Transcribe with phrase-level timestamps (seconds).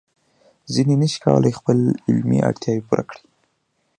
[0.73, 3.23] ځینې نشي کولای خپل علمي اړتیاوې پوره کړي.